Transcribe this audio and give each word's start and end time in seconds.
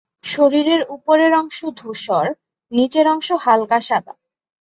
শরীরের 0.23 0.81
উপরের 0.89 1.31
অংশের 1.33 1.69
রং 1.69 1.75
ধূসর, 1.77 2.25
নিচের 2.71 3.05
অংশ 3.07 3.27
হালকা 3.39 3.79
সাদা। 3.81 4.13